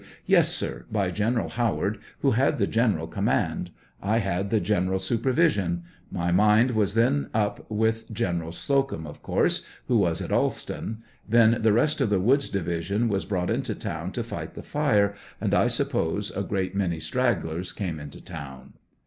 [0.25, 3.69] Yes, sir; by General Howard, who had the gen eral command;
[4.01, 9.63] I had the general supervision; my mind was then up with General Slocum, of course,
[9.87, 14.23] who was at Alston; then the rest of Woods' division was brought into town to
[14.23, 18.73] fight the fire, and I suppose a great many stragglers came into town.